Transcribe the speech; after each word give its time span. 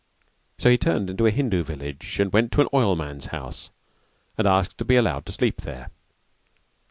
So 0.57 0.71
he 0.71 0.79
turned 0.79 1.11
into 1.11 1.27
a 1.27 1.29
Hindu 1.29 1.61
village 1.63 2.19
and 2.19 2.33
went 2.33 2.51
to 2.53 2.61
an 2.61 2.67
oilman's 2.73 3.27
house 3.27 3.69
and 4.35 4.47
asked 4.47 4.79
to 4.79 4.85
be 4.85 4.95
allowed 4.95 5.27
to 5.27 5.31
sleep 5.31 5.61
there. 5.61 5.91